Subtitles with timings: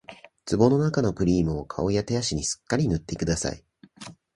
[0.51, 3.63] 壺のなかのクリームを顔や手足にすっかり塗ってください